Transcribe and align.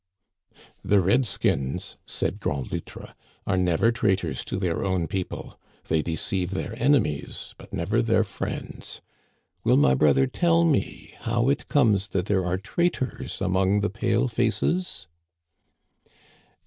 "The 0.83 0.99
red 0.99 1.27
skins," 1.27 1.97
said 2.07 2.39
Grand 2.39 2.71
Loutre, 2.71 3.13
"are 3.45 3.55
never 3.55 3.91
traitors 3.91 4.43
to 4.45 4.57
their 4.57 4.83
own 4.83 5.05
people. 5.05 5.59
They 5.89 6.01
deceive 6.01 6.55
their 6.55 6.73
ene 6.73 6.93
mies, 7.03 7.53
but 7.59 7.71
never 7.71 8.01
their 8.01 8.23
friends. 8.23 9.01
Will 9.63 9.77
my 9.77 9.93
brother 9.93 10.25
tell 10.25 10.63
me 10.63 11.13
how 11.19 11.49
it 11.49 11.67
comes 11.67 12.07
that 12.07 12.25
there 12.25 12.43
are 12.43 12.57
traitors 12.57 13.41
among 13.41 13.81
the 13.81 13.91
pale 13.91 14.27
faces 14.27 15.05